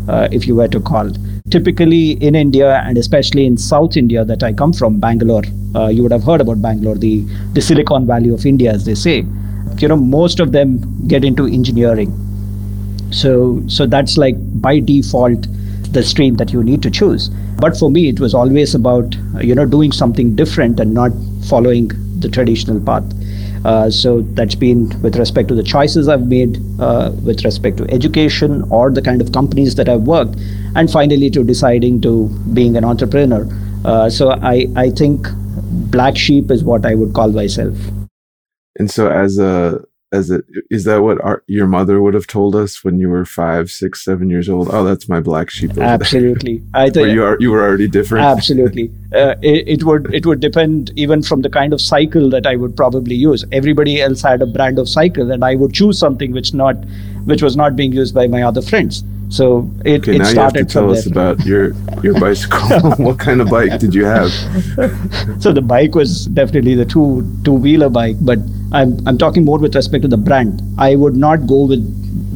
uh, 0.08 0.28
if 0.32 0.46
you 0.46 0.54
were 0.54 0.68
to 0.68 0.80
call. 0.80 1.10
Typically 1.50 2.12
in 2.12 2.34
India 2.34 2.76
and 2.86 2.96
especially 2.96 3.44
in 3.44 3.58
South 3.58 3.98
India 3.98 4.24
that 4.24 4.42
I 4.42 4.54
come 4.54 4.72
from, 4.72 4.98
Bangalore, 4.98 5.44
uh, 5.74 5.88
you 5.88 6.02
would 6.02 6.12
have 6.12 6.24
heard 6.24 6.40
about 6.40 6.62
Bangalore, 6.62 6.94
the, 6.94 7.20
the 7.52 7.60
Silicon 7.60 8.06
Valley 8.06 8.30
of 8.30 8.46
India, 8.46 8.72
as 8.72 8.86
they 8.86 8.94
say. 8.94 9.26
You 9.76 9.88
know, 9.88 9.96
most 9.96 10.40
of 10.40 10.52
them 10.52 11.06
get 11.06 11.22
into 11.22 11.44
engineering. 11.44 12.10
So, 13.10 13.62
so 13.66 13.84
that's 13.84 14.16
like 14.16 14.36
by 14.62 14.80
default 14.80 15.46
the 15.92 16.02
stream 16.02 16.36
that 16.36 16.52
you 16.52 16.62
need 16.62 16.82
to 16.82 16.90
choose. 16.90 17.28
But 17.58 17.76
for 17.76 17.90
me, 17.90 18.08
it 18.08 18.20
was 18.20 18.34
always 18.34 18.74
about 18.74 19.14
you 19.40 19.54
know 19.54 19.66
doing 19.66 19.92
something 19.92 20.34
different 20.34 20.80
and 20.80 20.94
not 20.94 21.12
following 21.48 21.90
the 22.20 22.28
traditional 22.28 22.80
path. 22.80 23.04
Uh, 23.64 23.90
so 23.90 24.22
that's 24.32 24.54
been 24.54 24.88
with 25.02 25.16
respect 25.16 25.48
to 25.48 25.54
the 25.54 25.62
choices 25.62 26.08
I've 26.08 26.26
made, 26.26 26.58
uh, 26.80 27.12
with 27.24 27.44
respect 27.44 27.76
to 27.78 27.90
education 27.90 28.62
or 28.70 28.90
the 28.90 29.02
kind 29.02 29.20
of 29.20 29.32
companies 29.32 29.74
that 29.74 29.88
I've 29.88 30.02
worked, 30.02 30.36
and 30.76 30.90
finally 30.90 31.28
to 31.30 31.44
deciding 31.44 32.00
to 32.02 32.28
being 32.54 32.76
an 32.76 32.84
entrepreneur. 32.84 33.46
Uh, 33.84 34.08
so 34.08 34.30
I, 34.30 34.66
I 34.76 34.90
think 34.90 35.26
black 35.90 36.16
sheep 36.16 36.50
is 36.50 36.64
what 36.64 36.86
I 36.86 36.94
would 36.94 37.12
call 37.12 37.30
myself. 37.32 37.76
And 38.78 38.90
so 38.90 39.10
as 39.10 39.38
a 39.38 39.84
as 40.12 40.30
a 40.30 40.42
is 40.70 40.84
that 40.84 41.02
what 41.02 41.20
our, 41.22 41.42
your 41.46 41.66
mother 41.66 42.02
would 42.02 42.14
have 42.14 42.26
told 42.26 42.56
us 42.56 42.82
when 42.82 42.98
you 42.98 43.08
were 43.08 43.24
five, 43.24 43.70
six, 43.70 44.04
seven 44.04 44.28
years 44.28 44.48
old? 44.48 44.68
Oh, 44.72 44.84
that's 44.84 45.08
my 45.08 45.20
black 45.20 45.50
sheep. 45.50 45.76
Absolutely, 45.78 46.62
I 46.74 46.90
think 46.90 47.10
you 47.10 47.24
are 47.24 47.36
you 47.38 47.50
were 47.50 47.62
already 47.62 47.88
different. 47.88 48.24
Absolutely, 48.24 48.90
uh, 49.14 49.36
it, 49.42 49.68
it, 49.68 49.84
would 49.84 50.12
it 50.12 50.26
would 50.26 50.40
depend 50.40 50.90
even 50.96 51.22
from 51.22 51.42
the 51.42 51.50
kind 51.50 51.72
of 51.72 51.80
cycle 51.80 52.28
that 52.30 52.46
I 52.46 52.56
would 52.56 52.76
probably 52.76 53.14
use. 53.14 53.44
Everybody 53.52 54.00
else 54.00 54.22
had 54.22 54.42
a 54.42 54.46
brand 54.46 54.78
of 54.78 54.88
cycle, 54.88 55.30
and 55.30 55.44
I 55.44 55.54
would 55.54 55.72
choose 55.72 55.98
something 55.98 56.32
which 56.32 56.52
not 56.54 56.74
which 57.24 57.42
was 57.42 57.56
not 57.56 57.76
being 57.76 57.92
used 57.92 58.14
by 58.14 58.26
my 58.26 58.42
other 58.42 58.62
friends. 58.62 59.04
So 59.28 59.70
it, 59.84 60.00
okay, 60.00 60.16
it 60.16 60.18
now 60.18 60.24
started 60.24 60.54
you 60.54 60.60
have 60.60 60.68
to 60.68 60.72
tell 60.72 60.90
us 60.90 61.06
about 61.06 61.46
your 61.46 61.72
your 62.02 62.18
bicycle. 62.18 62.90
what 63.04 63.20
kind 63.20 63.40
of 63.40 63.48
bike 63.48 63.78
did 63.78 63.94
you 63.94 64.04
have? 64.04 64.32
so 65.40 65.52
the 65.52 65.62
bike 65.62 65.94
was 65.94 66.26
definitely 66.26 66.74
the 66.74 66.84
two 66.84 67.22
two 67.44 67.52
wheeler 67.52 67.88
bike, 67.88 68.16
but 68.20 68.40
I'm 68.72 69.06
I'm 69.06 69.18
talking 69.18 69.44
more 69.44 69.58
with 69.58 69.74
respect 69.74 70.02
to 70.02 70.08
the 70.08 70.16
brand. 70.16 70.62
I 70.78 70.94
would 70.94 71.16
not 71.16 71.46
go 71.46 71.64
with 71.66 71.82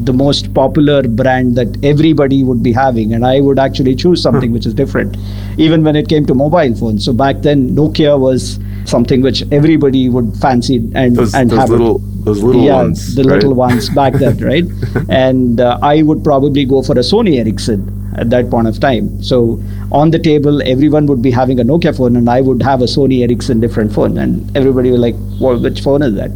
the 0.04 0.12
most 0.12 0.52
popular 0.52 1.02
brand 1.02 1.56
that 1.56 1.82
everybody 1.84 2.42
would 2.44 2.62
be 2.62 2.72
having, 2.72 3.14
and 3.14 3.24
I 3.24 3.40
would 3.40 3.58
actually 3.58 3.94
choose 3.94 4.22
something 4.22 4.50
hmm. 4.50 4.54
which 4.54 4.66
is 4.66 4.74
different. 4.74 5.16
Even 5.58 5.84
when 5.84 5.96
it 5.96 6.08
came 6.08 6.26
to 6.26 6.34
mobile 6.34 6.74
phones, 6.74 7.04
so 7.04 7.12
back 7.12 7.42
then 7.42 7.70
Nokia 7.70 8.18
was 8.18 8.58
something 8.84 9.22
which 9.22 9.42
everybody 9.50 10.08
would 10.08 10.36
fancy 10.36 10.76
and 10.94 11.16
those, 11.16 11.34
and 11.34 11.50
those 11.50 11.58
have. 11.58 11.70
little 11.70 11.98
those 12.24 12.42
little 12.42 12.64
yeah, 12.64 12.76
ones, 12.76 13.14
the 13.14 13.24
right? 13.24 13.34
little 13.34 13.54
ones 13.54 13.90
back 13.90 14.14
then, 14.14 14.38
right? 14.50 14.64
and 15.08 15.60
uh, 15.60 15.78
I 15.82 16.02
would 16.02 16.24
probably 16.24 16.64
go 16.64 16.82
for 16.82 16.92
a 16.92 17.04
Sony 17.10 17.38
Ericsson 17.38 18.12
at 18.16 18.30
that 18.30 18.48
point 18.50 18.66
of 18.68 18.80
time. 18.80 19.22
So 19.22 19.62
on 19.92 20.10
the 20.10 20.18
table, 20.18 20.62
everyone 20.62 21.06
would 21.06 21.20
be 21.20 21.30
having 21.30 21.60
a 21.60 21.64
Nokia 21.64 21.96
phone, 21.96 22.16
and 22.16 22.28
I 22.30 22.40
would 22.40 22.62
have 22.62 22.80
a 22.80 22.86
Sony 22.86 23.22
Ericsson 23.22 23.60
different 23.60 23.92
phone, 23.92 24.18
and 24.18 24.56
everybody 24.56 24.90
was 24.90 25.00
like, 25.00 25.16
"Well, 25.40 25.58
which 25.58 25.80
phone 25.80 26.02
is 26.02 26.14
that?" 26.14 26.30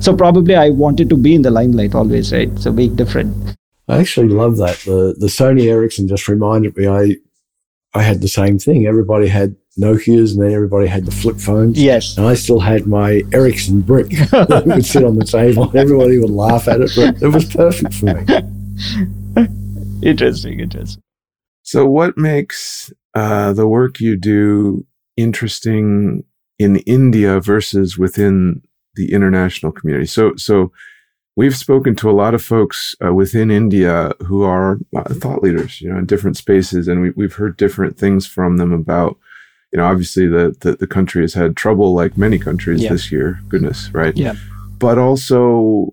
so 0.00 0.16
probably 0.16 0.56
I 0.56 0.70
wanted 0.70 1.08
to 1.10 1.16
be 1.16 1.34
in 1.34 1.42
the 1.42 1.50
limelight 1.50 1.94
always, 1.94 2.32
right? 2.32 2.56
So 2.58 2.72
being 2.72 2.96
different. 2.96 3.56
I 3.88 3.98
actually 3.98 4.28
love 4.28 4.56
that. 4.56 4.78
The 4.78 5.14
the 5.18 5.26
Sony 5.26 5.68
Ericsson 5.68 6.08
just 6.08 6.28
reminded 6.28 6.76
me 6.76 6.88
I 6.88 7.16
I 7.94 8.02
had 8.02 8.20
the 8.20 8.28
same 8.28 8.58
thing. 8.58 8.86
Everybody 8.86 9.28
had 9.28 9.56
Nokia's 9.78 10.32
and 10.32 10.42
then 10.42 10.52
everybody 10.52 10.86
had 10.86 11.04
the 11.04 11.10
flip 11.10 11.38
phones. 11.38 11.80
Yes. 11.80 12.16
And 12.16 12.26
I 12.26 12.34
still 12.34 12.60
had 12.60 12.86
my 12.86 13.22
Ericsson 13.32 13.80
brick 13.80 14.08
that 14.30 14.62
would 14.66 14.84
sit 14.84 15.04
on 15.04 15.16
the 15.16 15.24
table. 15.24 15.70
Everybody 15.76 16.18
would 16.18 16.30
laugh 16.30 16.68
at 16.68 16.80
it, 16.80 16.92
but 16.94 17.20
it 17.22 17.28
was 17.28 17.44
perfect 17.52 17.94
for 17.94 18.06
me. 18.06 19.48
interesting, 20.02 20.60
interesting. 20.60 21.02
So, 21.62 21.86
what 21.86 22.18
makes 22.18 22.92
uh, 23.14 23.52
the 23.52 23.66
work 23.66 23.98
you 23.98 24.16
do 24.16 24.86
interesting 25.16 26.24
in 26.58 26.76
India 26.76 27.40
versus 27.40 27.98
within 27.98 28.62
the 28.94 29.12
international 29.12 29.72
community? 29.72 30.06
So, 30.06 30.36
so 30.36 30.72
we've 31.36 31.56
spoken 31.56 31.96
to 31.96 32.10
a 32.10 32.12
lot 32.12 32.34
of 32.34 32.42
folks 32.42 32.94
uh, 33.04 33.12
within 33.12 33.50
India 33.50 34.12
who 34.26 34.42
are 34.42 34.78
uh, 34.94 35.14
thought 35.14 35.42
leaders, 35.42 35.80
you 35.80 35.90
know, 35.90 35.98
in 35.98 36.06
different 36.06 36.36
spaces, 36.36 36.86
and 36.86 37.00
we, 37.00 37.10
we've 37.10 37.34
heard 37.34 37.56
different 37.56 37.98
things 37.98 38.26
from 38.26 38.56
them 38.56 38.72
about, 38.72 39.16
you 39.74 39.80
know, 39.80 39.86
obviously 39.86 40.28
the 40.28 40.54
the, 40.60 40.76
the 40.76 40.86
country 40.86 41.22
has 41.22 41.34
had 41.34 41.56
trouble 41.56 41.92
like 41.92 42.16
many 42.16 42.38
countries 42.38 42.82
Yeah. 42.82 42.92
this 42.92 43.10
year. 43.10 43.40
Goodness, 43.48 43.90
right? 43.92 44.16
Yeah. 44.16 44.34
But 44.78 44.98
also, 44.98 45.90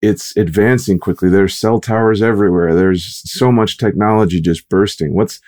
it's 0.00 0.36
advancing 0.36 1.00
quickly. 1.00 1.28
There's 1.28 1.54
cell 1.54 1.80
towers 1.80 2.22
everywhere. 2.22 2.76
There's 2.76 3.04
so 3.28 3.50
much 3.50 3.76
technology 3.76 4.40
just 4.40 4.68
bursting. 4.68 5.14
What's 5.14 5.40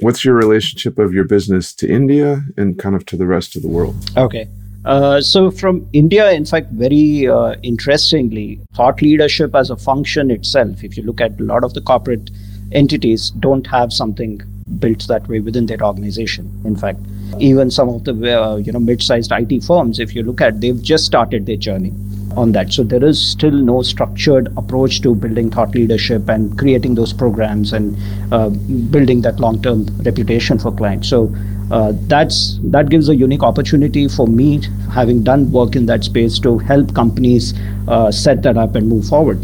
what's 0.00 0.24
your 0.24 0.34
relationship 0.34 0.98
of 0.98 1.14
your 1.14 1.22
business 1.22 1.72
to 1.74 1.88
India 1.88 2.42
and 2.56 2.76
kind 2.76 2.96
of 2.96 3.06
to 3.06 3.16
the 3.16 3.26
rest 3.26 3.54
of 3.54 3.62
the 3.62 3.68
world? 3.68 3.94
Okay. 4.16 4.48
Uh, 4.84 5.20
so 5.20 5.48
from 5.52 5.88
India, 5.92 6.32
in 6.32 6.44
fact, 6.44 6.72
very 6.72 7.28
uh, 7.28 7.54
interestingly, 7.62 8.60
thought 8.74 9.00
leadership 9.00 9.54
as 9.54 9.70
a 9.70 9.76
function 9.76 10.28
itself, 10.28 10.82
if 10.82 10.96
you 10.96 11.04
look 11.04 11.20
at 11.20 11.38
a 11.38 11.44
lot 11.44 11.62
of 11.62 11.72
the 11.74 11.80
corporate 11.80 12.32
entities, 12.72 13.30
don't 13.38 13.64
have 13.68 13.92
something 13.92 14.40
built 14.78 15.06
that 15.08 15.26
way 15.28 15.40
within 15.40 15.66
their 15.66 15.82
organization. 15.82 16.50
In 16.64 16.76
fact, 16.76 16.98
even 17.38 17.70
some 17.70 17.88
of 17.88 18.04
the 18.04 18.12
uh, 18.40 18.56
you 18.56 18.72
know 18.72 18.80
mid-sized 18.80 19.32
IT 19.32 19.64
firms, 19.64 19.98
if 19.98 20.14
you 20.14 20.22
look 20.22 20.40
at, 20.40 20.60
they've 20.60 20.82
just 20.82 21.04
started 21.04 21.46
their 21.46 21.56
journey 21.56 21.92
on 22.36 22.52
that. 22.52 22.72
So 22.72 22.82
there 22.82 23.04
is 23.04 23.20
still 23.20 23.52
no 23.52 23.82
structured 23.82 24.48
approach 24.56 25.00
to 25.02 25.14
building 25.14 25.50
thought 25.50 25.74
leadership 25.74 26.28
and 26.28 26.56
creating 26.58 26.94
those 26.94 27.12
programs 27.12 27.72
and 27.72 27.96
uh, 28.32 28.48
building 28.48 29.22
that 29.22 29.38
long-term 29.38 29.86
reputation 30.02 30.58
for 30.58 30.72
clients. 30.72 31.08
So 31.08 31.34
uh, 31.70 31.92
that's 32.06 32.58
that 32.64 32.90
gives 32.90 33.08
a 33.08 33.16
unique 33.16 33.42
opportunity 33.42 34.08
for 34.08 34.26
me, 34.26 34.60
having 34.92 35.22
done 35.22 35.50
work 35.50 35.74
in 35.74 35.86
that 35.86 36.04
space, 36.04 36.38
to 36.40 36.58
help 36.58 36.94
companies 36.94 37.54
uh, 37.88 38.10
set 38.10 38.42
that 38.42 38.56
up 38.56 38.74
and 38.74 38.88
move 38.88 39.06
forward. 39.06 39.38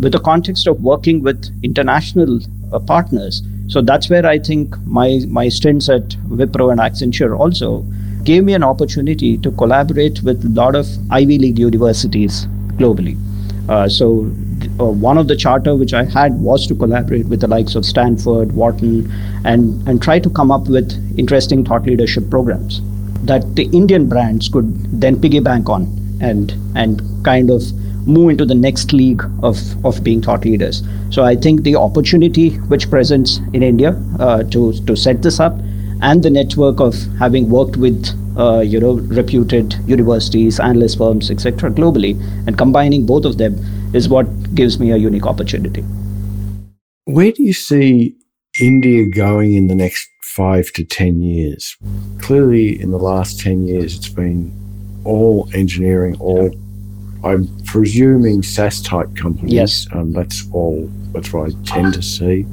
With 0.00 0.12
the 0.12 0.20
context 0.20 0.66
of 0.66 0.80
working 0.82 1.22
with 1.22 1.50
international 1.62 2.40
uh, 2.72 2.78
partners, 2.78 3.42
so 3.68 3.82
that's 3.82 4.08
where 4.08 4.26
I 4.26 4.38
think 4.38 4.76
my 4.86 5.20
my 5.28 5.48
stints 5.48 5.88
at 5.88 6.08
Wipro 6.40 6.70
and 6.72 6.80
Accenture 6.80 7.38
also 7.38 7.84
gave 8.24 8.44
me 8.44 8.54
an 8.54 8.62
opportunity 8.62 9.38
to 9.38 9.50
collaborate 9.52 10.22
with 10.22 10.44
a 10.44 10.48
lot 10.48 10.74
of 10.74 10.86
Ivy 11.10 11.38
League 11.38 11.58
universities 11.58 12.46
globally. 12.76 13.16
Uh, 13.68 13.86
so, 13.88 14.32
uh, 14.80 14.86
one 14.86 15.18
of 15.18 15.28
the 15.28 15.36
charter 15.36 15.76
which 15.76 15.92
I 15.92 16.04
had 16.04 16.40
was 16.40 16.66
to 16.68 16.74
collaborate 16.74 17.26
with 17.26 17.40
the 17.40 17.46
likes 17.46 17.74
of 17.74 17.84
Stanford, 17.84 18.52
Wharton, 18.52 19.10
and 19.44 19.86
and 19.86 20.02
try 20.02 20.18
to 20.18 20.30
come 20.30 20.50
up 20.50 20.68
with 20.68 20.94
interesting 21.18 21.64
thought 21.64 21.84
leadership 21.84 22.30
programs 22.30 22.80
that 23.24 23.54
the 23.56 23.64
Indian 23.80 24.08
brands 24.08 24.48
could 24.48 25.00
then 25.00 25.16
piggyback 25.16 25.68
on 25.68 25.86
and 26.22 26.54
and 26.74 27.02
kind 27.24 27.50
of 27.50 27.62
move 28.06 28.30
into 28.30 28.44
the 28.44 28.54
next 28.54 28.92
league 28.92 29.22
of 29.42 29.58
of 29.84 30.02
being 30.02 30.22
thought 30.22 30.44
leaders. 30.44 30.82
So 31.10 31.24
I 31.24 31.36
think 31.36 31.62
the 31.62 31.76
opportunity 31.76 32.50
which 32.72 32.90
presents 32.90 33.38
in 33.52 33.62
India 33.62 33.90
uh, 34.18 34.42
to 34.44 34.72
to 34.86 34.96
set 34.96 35.22
this 35.22 35.40
up 35.40 35.54
and 36.00 36.22
the 36.22 36.30
network 36.30 36.80
of 36.80 36.94
having 37.18 37.50
worked 37.50 37.76
with 37.76 38.14
uh, 38.36 38.60
you 38.60 38.80
know 38.80 38.94
reputed 39.20 39.74
universities, 39.86 40.60
analyst 40.60 40.98
firms, 40.98 41.30
etc. 41.30 41.70
globally, 41.70 42.12
and 42.46 42.56
combining 42.56 43.04
both 43.04 43.24
of 43.24 43.38
them 43.38 43.58
is 43.94 44.08
what 44.08 44.26
gives 44.54 44.78
me 44.78 44.92
a 44.92 44.96
unique 44.96 45.26
opportunity. 45.26 45.82
Where 47.04 47.32
do 47.32 47.42
you 47.42 47.54
see 47.54 48.16
India 48.60 49.06
going 49.06 49.54
in 49.54 49.66
the 49.68 49.74
next 49.74 50.08
five 50.22 50.70
to 50.72 50.84
10 50.84 51.22
years? 51.22 51.76
Clearly, 52.20 52.80
in 52.80 52.90
the 52.90 52.98
last 52.98 53.40
10 53.40 53.66
years, 53.66 53.96
it's 53.96 54.08
been 54.10 54.52
all 55.04 55.48
engineering, 55.54 56.16
all, 56.20 56.50
I'm 57.24 57.48
presuming 57.64 58.42
SaaS 58.42 58.80
type 58.80 59.14
companies. 59.16 59.52
Yes. 59.52 59.86
Um, 59.92 60.12
that's 60.12 60.46
all, 60.52 60.90
that's 61.12 61.32
what 61.32 61.50
I 61.50 61.52
tend 61.64 61.94
to 61.94 62.02
see. 62.02 62.46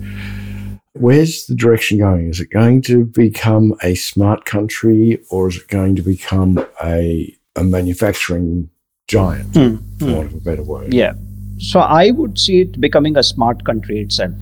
Where's 0.93 1.45
the 1.45 1.55
direction 1.55 1.99
going? 1.99 2.29
Is 2.29 2.39
it 2.39 2.49
going 2.51 2.81
to 2.83 3.05
become 3.05 3.75
a 3.83 3.95
smart 3.95 4.45
country 4.45 5.19
or 5.29 5.49
is 5.49 5.57
it 5.57 5.67
going 5.67 5.95
to 5.97 6.01
become 6.01 6.65
a, 6.83 7.35
a 7.55 7.63
manufacturing 7.63 8.69
giant, 9.07 9.53
Hmm, 9.55 9.75
for 9.99 10.05
hmm. 10.05 10.13
want 10.13 10.27
of 10.27 10.35
a 10.35 10.39
better 10.39 10.63
word? 10.63 10.93
Yeah. 10.93 11.13
So 11.57 11.79
I 11.79 12.11
would 12.11 12.39
see 12.39 12.61
it 12.61 12.79
becoming 12.79 13.17
a 13.17 13.23
smart 13.23 13.65
country 13.65 13.99
itself. 13.99 14.33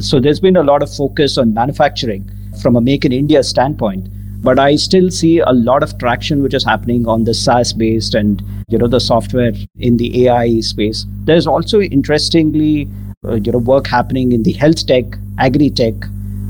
So 0.00 0.18
there's 0.18 0.40
been 0.40 0.56
a 0.56 0.62
lot 0.62 0.82
of 0.82 0.94
focus 0.94 1.36
on 1.38 1.54
manufacturing 1.54 2.30
from 2.60 2.76
a 2.76 2.80
make 2.80 3.04
in 3.04 3.12
India 3.12 3.42
standpoint. 3.42 4.08
But 4.44 4.58
I 4.58 4.76
still 4.76 5.10
see 5.10 5.38
a 5.38 5.52
lot 5.52 5.82
of 5.82 5.98
traction 5.98 6.42
which 6.42 6.54
is 6.54 6.64
happening 6.64 7.08
on 7.08 7.24
the 7.24 7.32
SaaS 7.32 7.72
based 7.72 8.14
and 8.14 8.42
you 8.68 8.76
know 8.78 8.86
the 8.86 9.00
software 9.00 9.52
in 9.78 9.96
the 9.96 10.26
AI 10.26 10.60
space. 10.60 11.06
There's 11.24 11.46
also 11.46 11.80
interestingly 11.80 12.86
uh, 13.24 13.36
you 13.36 13.52
know 13.52 13.58
work 13.58 13.86
happening 13.86 14.32
in 14.32 14.42
the 14.42 14.52
health 14.52 14.86
tech, 14.86 15.04
agri 15.38 15.70
tech 15.70 15.94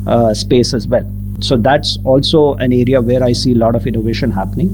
uh, 0.07 0.35
space 0.35 0.75
as 0.75 0.89
well. 0.89 1.09
So 1.41 1.57
that's 1.57 1.99
also 2.05 2.55
an 2.55 2.73
area 2.73 3.01
where 3.01 3.23
I 3.23 3.33
see 3.33 3.53
a 3.53 3.57
lot 3.57 3.77
of 3.77 3.87
innovation 3.87 4.31
happening. 4.33 4.71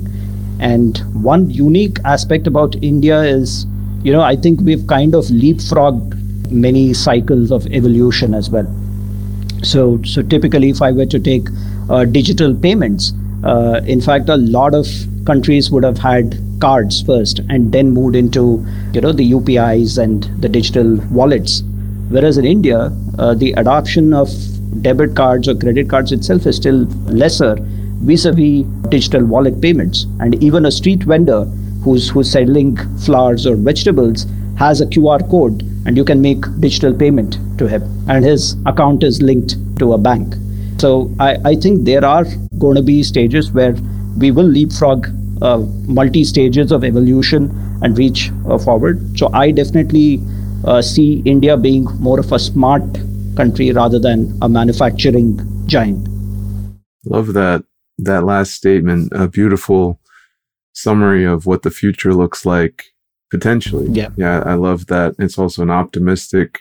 And 0.61 0.99
one 1.23 1.51
unique 1.51 1.99
aspect 2.05 2.47
about 2.47 2.77
India 2.83 3.23
is, 3.23 3.67
you 4.03 4.13
know, 4.13 4.21
I 4.21 4.37
think 4.37 4.61
we've 4.61 4.87
kind 4.87 5.15
of 5.15 5.25
leapfrogged 5.27 6.51
many 6.51 6.93
cycles 6.93 7.51
of 7.51 7.67
evolution 7.69 8.35
as 8.35 8.51
well. 8.51 8.67
So, 9.63 10.03
so 10.05 10.23
typically, 10.23 10.71
if 10.71 10.83
I 10.83 10.93
were 10.93 11.07
to 11.07 11.19
take 11.19 11.49
digital 12.13 12.55
payments, 12.55 13.13
uh, 13.45 13.81
in 13.87 14.01
fact, 14.01 14.29
a 14.29 14.37
lot 14.37 14.75
of 14.75 14.87
countries 15.25 15.71
would 15.71 15.85
have 15.85 15.99
had 15.99 16.39
cards 16.61 17.03
first 17.03 17.41
and 17.49 17.73
then 17.73 17.91
moved 17.91 18.15
into, 18.15 18.65
you 18.93 19.01
know, 19.01 19.13
the 19.13 19.33
UPIs 19.33 19.99
and 19.99 20.25
the 20.43 20.49
digital 20.49 20.97
wallets. 21.11 21.63
Whereas 22.11 22.39
in 22.39 22.45
India, 22.45 22.93
uh, 23.19 23.35
the 23.35 23.53
adoption 23.53 24.13
of 24.13 24.29
debit 24.83 25.17
cards 25.17 25.49
or 25.49 25.55
credit 25.55 25.89
cards 25.89 26.13
itself 26.13 26.47
is 26.47 26.57
still 26.57 26.85
lesser 27.07 27.57
vis-a-vis 28.03 28.65
digital 28.89 29.25
wallet 29.25 29.61
payments. 29.61 30.07
And 30.21 30.43
even 30.43 30.67
a 30.67 30.71
street 30.71 31.03
vendor 31.05 31.45
who's 31.85 32.11
who's 32.11 32.31
selling 32.31 32.77
flowers 32.99 33.47
or 33.47 33.57
vegetables 33.57 34.27
has 34.57 34.81
a 34.81 34.87
QR 34.87 35.29
code 35.31 35.63
and 35.87 35.97
you 35.97 36.05
can 36.05 36.21
make 36.21 36.45
digital 36.61 36.93
payment 36.93 37.39
to 37.59 37.67
him 37.67 37.83
and 38.09 38.25
his 38.25 38.57
account 38.67 39.03
is 39.03 39.23
linked 39.23 39.57
to 39.79 39.95
a 39.95 39.99
bank. 39.99 40.35
So 40.81 41.15
I, 41.21 41.37
I 41.45 41.55
think 41.57 41.85
there 41.85 42.03
are 42.03 42.25
going 42.59 42.75
to 42.77 42.83
be 42.83 43.03
stages 43.03 43.53
where 43.53 43.75
we 44.17 44.31
will 44.31 44.47
leapfrog 44.47 45.09
uh, 45.43 45.59
multi 45.87 46.25
stages 46.25 46.73
of 46.73 46.85
evolution 46.85 47.51
and 47.83 47.99
reach 47.99 48.31
uh, 48.49 48.57
forward. 48.57 49.19
So 49.19 49.29
I 49.35 49.51
definitely 49.51 50.23
uh, 50.65 50.81
see 50.81 51.21
India 51.27 51.59
being 51.59 51.85
more 51.99 52.19
of 52.19 52.33
a 52.33 52.39
smart 52.39 52.83
country 53.37 53.73
rather 53.73 53.99
than 53.99 54.39
a 54.41 54.49
manufacturing 54.49 55.39
giant. 55.67 56.09
Love 57.05 57.35
that 57.35 57.63
that 57.99 58.25
last 58.25 58.55
statement. 58.55 59.13
A 59.13 59.29
beautiful 59.29 60.01
summary 60.73 61.27
of 61.27 61.45
what 61.45 61.63
the 61.63 61.71
future 61.71 62.15
looks 62.15 62.47
like 62.47 62.85
potentially. 63.31 63.89
Yeah, 63.91 64.09
yeah. 64.17 64.43
I 64.47 64.55
love 64.55 64.87
that. 64.87 65.15
It's 65.19 65.37
also 65.37 65.63
an 65.63 65.71
optimistic 65.71 66.61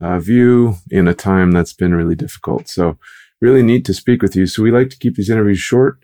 uh, 0.00 0.20
view 0.20 0.76
in 0.92 1.08
a 1.08 1.14
time 1.14 1.50
that's 1.50 1.72
been 1.72 1.92
really 1.92 2.14
difficult. 2.14 2.68
So 2.68 2.98
really 3.40 3.62
neat 3.62 3.84
to 3.86 3.94
speak 3.94 4.22
with 4.22 4.34
you. 4.36 4.46
So 4.46 4.62
we 4.62 4.70
like 4.70 4.90
to 4.90 4.98
keep 4.98 5.16
these 5.16 5.30
interviews 5.30 5.60
short. 5.60 5.98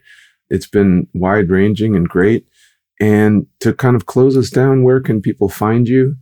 It's 0.51 0.67
been 0.67 1.09
wide 1.15 1.51
ranging 1.51 1.97
and 1.97 2.09
great. 2.09 2.47
And 3.01 3.47
to 3.61 3.73
kind 3.73 3.97
of 3.97 4.07
close 4.07 4.37
us 4.37 4.51
down, 4.51 4.85
where 4.85 5.01
can 5.01 5.21
people 5.21 5.49
find 5.49 5.89
you? 5.89 6.17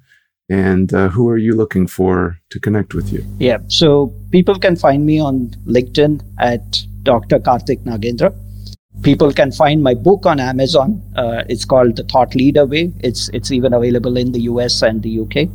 and 0.52 0.92
uh, 0.92 1.09
who 1.09 1.28
are 1.28 1.38
you 1.38 1.54
looking 1.54 1.87
for 1.87 2.38
to 2.50 2.61
connect 2.61 2.95
with 2.95 3.12
you? 3.12 3.25
Yeah, 3.38 3.59
so 3.69 4.12
people 4.31 4.59
can 4.59 4.76
find 4.76 5.07
me 5.07 5.19
on 5.19 5.49
LinkedIn 5.66 6.23
at 6.38 6.83
Dr. 7.02 7.38
Karthik 7.38 7.85
Nagendra. 7.85 8.35
People 9.02 9.33
can 9.33 9.50
find 9.50 9.83
my 9.83 9.95
book 9.95 10.26
on 10.26 10.38
Amazon. 10.38 11.02
Uh, 11.16 11.42
it's 11.49 11.64
called 11.64 11.97
The 11.97 12.04
Thought 12.04 12.35
Leader 12.35 12.66
Way. 12.66 12.92
It's 13.00 13.31
it's 13.31 13.50
even 13.50 13.73
available 13.73 14.19
in 14.19 14.33
the 14.33 14.42
US 14.42 14.83
and 14.83 15.02
the 15.02 15.21
UK. 15.21 15.49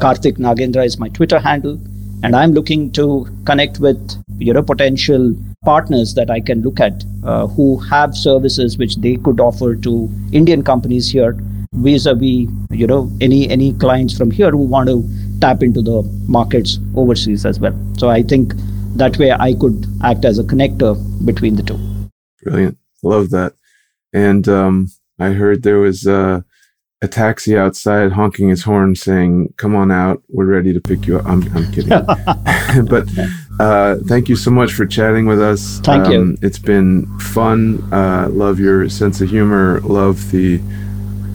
Karthik 0.00 0.38
Nagendra 0.38 0.86
is 0.86 0.98
my 0.98 1.08
Twitter 1.10 1.38
handle, 1.38 1.78
and 2.22 2.34
I'm 2.34 2.52
looking 2.52 2.90
to 2.92 3.26
connect 3.44 3.78
with 3.78 4.22
you 4.38 4.52
know 4.52 4.62
potential 4.62 5.34
partners 5.64 6.14
that 6.14 6.30
I 6.30 6.40
can 6.40 6.62
look 6.62 6.80
at 6.80 7.04
uh, 7.24 7.46
who 7.46 7.76
have 7.78 8.14
services 8.14 8.78
which 8.78 8.96
they 8.96 9.16
could 9.16 9.40
offer 9.40 9.74
to 9.76 10.10
Indian 10.32 10.62
companies 10.62 11.10
here 11.10 11.36
vis-a-vis 11.74 12.48
you 12.70 12.86
know 12.86 13.10
any 13.20 13.48
any 13.48 13.72
clients 13.74 14.16
from 14.16 14.30
here 14.30 14.50
who 14.50 14.64
want 14.74 14.88
to 14.88 15.04
tap 15.40 15.62
into 15.62 15.82
the 15.82 16.02
markets 16.26 16.78
overseas 16.96 17.44
as 17.46 17.60
well. 17.60 17.76
So 17.98 18.08
i 18.08 18.22
think 18.22 18.54
that 18.96 19.18
way 19.18 19.30
i 19.32 19.54
could 19.54 19.86
act 20.02 20.24
as 20.24 20.38
a 20.38 20.44
connector 20.44 20.92
between 21.24 21.56
the 21.56 21.62
two. 21.62 21.78
Brilliant. 22.42 22.78
Love 23.02 23.30
that. 23.30 23.54
And 24.12 24.48
um, 24.48 24.88
i 25.18 25.30
heard 25.30 25.62
there 25.62 25.78
was 25.78 26.06
uh, 26.06 26.40
a 27.00 27.08
taxi 27.08 27.56
outside 27.56 28.10
honking 28.10 28.48
his 28.48 28.64
horn 28.64 28.96
saying 28.96 29.54
come 29.56 29.76
on 29.76 29.92
out 29.92 30.20
we're 30.28 30.46
ready 30.46 30.72
to 30.72 30.80
pick 30.80 31.06
you 31.06 31.18
up. 31.18 31.26
I'm, 31.26 31.42
I'm 31.56 31.70
kidding. 31.72 31.92
But 32.88 33.08
uh, 33.60 33.96
thank 34.06 34.28
you 34.28 34.36
so 34.36 34.50
much 34.50 34.72
for 34.72 34.84
chatting 34.84 35.26
with 35.26 35.40
us. 35.40 35.80
Thank 35.80 36.06
um, 36.06 36.12
you 36.12 36.38
it's 36.42 36.58
been 36.58 37.06
fun. 37.18 37.82
Uh, 37.92 38.28
love 38.30 38.60
your 38.60 38.88
sense 38.88 39.20
of 39.20 39.30
humor. 39.30 39.80
Love 39.80 40.30
the 40.30 40.60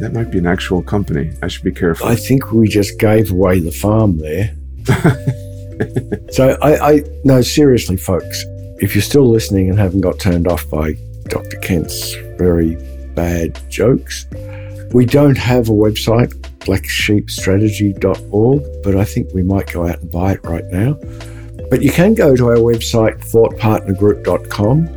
That 0.00 0.12
might 0.12 0.30
be 0.30 0.38
an 0.38 0.46
actual 0.46 0.82
company. 0.82 1.32
I 1.42 1.48
should 1.48 1.64
be 1.64 1.72
careful. 1.72 2.06
I 2.06 2.16
think 2.16 2.52
we 2.52 2.68
just 2.68 2.98
gave 2.98 3.30
away 3.30 3.60
the 3.60 3.70
farm 3.70 4.18
there. 4.18 4.54
so 6.32 6.58
I, 6.60 6.92
I 6.92 7.02
no 7.24 7.40
seriously, 7.40 7.96
folks 7.96 8.44
if 8.82 8.94
you're 8.96 9.02
still 9.02 9.30
listening 9.30 9.70
and 9.70 9.78
haven't 9.78 10.00
got 10.00 10.18
turned 10.18 10.48
off 10.48 10.68
by 10.68 10.94
Dr. 11.28 11.56
Kent's 11.58 12.16
very 12.36 12.74
bad 13.14 13.60
jokes, 13.70 14.26
we 14.92 15.06
don't 15.06 15.38
have 15.38 15.68
a 15.68 15.72
website, 15.72 16.32
blacksheepstrategy.org, 16.58 18.82
but 18.82 18.96
I 18.96 19.04
think 19.04 19.32
we 19.32 19.44
might 19.44 19.72
go 19.72 19.86
out 19.86 20.00
and 20.00 20.10
buy 20.10 20.32
it 20.32 20.40
right 20.42 20.64
now. 20.72 20.94
But 21.70 21.82
you 21.82 21.92
can 21.92 22.14
go 22.14 22.34
to 22.34 22.48
our 22.48 22.56
website, 22.56 23.20
thoughtpartnergroup.com, 23.30 24.88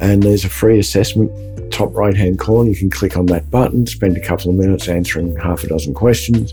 and 0.00 0.22
there's 0.22 0.44
a 0.44 0.50
free 0.50 0.78
assessment 0.78 1.32
top 1.72 1.94
right 1.94 2.14
hand 2.14 2.38
corner. 2.38 2.68
You 2.68 2.76
can 2.76 2.90
click 2.90 3.16
on 3.16 3.24
that 3.26 3.50
button, 3.50 3.86
spend 3.86 4.18
a 4.18 4.20
couple 4.20 4.50
of 4.50 4.56
minutes 4.56 4.86
answering 4.86 5.34
half 5.36 5.64
a 5.64 5.68
dozen 5.68 5.94
questions. 5.94 6.52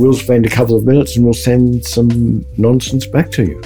We'll 0.00 0.14
spend 0.14 0.44
a 0.44 0.50
couple 0.50 0.74
of 0.76 0.84
minutes 0.84 1.14
and 1.14 1.24
we'll 1.24 1.34
send 1.34 1.86
some 1.86 2.44
nonsense 2.58 3.06
back 3.06 3.30
to 3.32 3.44
you. 3.44 3.62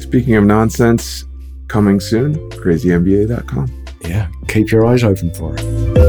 Speaking 0.00 0.36
of 0.36 0.44
nonsense, 0.44 1.26
Coming 1.68 2.00
soon, 2.00 2.34
crazymba.com. 2.50 3.84
yeah, 4.02 4.28
keep 4.48 4.70
your 4.70 4.86
eyes 4.86 5.02
open 5.02 5.32
for 5.34 5.54
it. 5.56 6.05